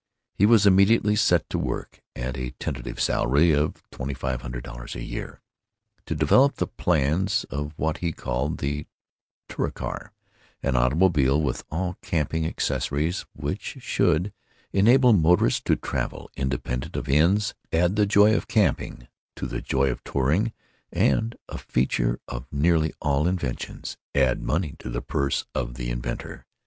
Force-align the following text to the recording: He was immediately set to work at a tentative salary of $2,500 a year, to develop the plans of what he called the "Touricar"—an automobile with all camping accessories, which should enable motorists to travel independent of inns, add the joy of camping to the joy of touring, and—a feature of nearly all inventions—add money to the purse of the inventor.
He 0.33 0.47
was 0.47 0.65
immediately 0.65 1.15
set 1.15 1.47
to 1.51 1.59
work 1.59 2.01
at 2.15 2.35
a 2.35 2.49
tentative 2.59 2.99
salary 2.99 3.51
of 3.51 3.83
$2,500 3.91 4.95
a 4.95 5.03
year, 5.03 5.41
to 6.07 6.15
develop 6.15 6.55
the 6.55 6.65
plans 6.65 7.43
of 7.51 7.73
what 7.77 7.99
he 7.99 8.11
called 8.11 8.57
the 8.57 8.87
"Touricar"—an 9.47 10.75
automobile 10.75 11.39
with 11.39 11.63
all 11.69 11.99
camping 12.01 12.47
accessories, 12.47 13.27
which 13.33 13.77
should 13.81 14.33
enable 14.73 15.13
motorists 15.13 15.61
to 15.65 15.75
travel 15.75 16.31
independent 16.35 16.95
of 16.95 17.07
inns, 17.07 17.53
add 17.71 17.95
the 17.95 18.07
joy 18.07 18.33
of 18.35 18.47
camping 18.47 19.07
to 19.35 19.45
the 19.45 19.61
joy 19.61 19.91
of 19.91 20.03
touring, 20.03 20.51
and—a 20.91 21.59
feature 21.59 22.19
of 22.27 22.47
nearly 22.51 22.91
all 23.03 23.27
inventions—add 23.27 24.41
money 24.41 24.75
to 24.79 24.89
the 24.89 25.03
purse 25.03 25.45
of 25.53 25.75
the 25.75 25.91
inventor. 25.91 26.47